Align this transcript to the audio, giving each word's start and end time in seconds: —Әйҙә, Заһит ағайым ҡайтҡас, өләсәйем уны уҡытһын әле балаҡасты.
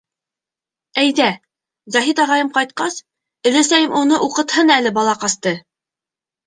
—Әйҙә, 1.01 1.27
Заһит 1.97 2.21
ағайым 2.25 2.51
ҡайтҡас, 2.57 2.99
өләсәйем 3.51 3.97
уны 4.03 4.21
уҡытһын 4.31 4.79
әле 4.81 4.99
балаҡасты. 5.01 5.57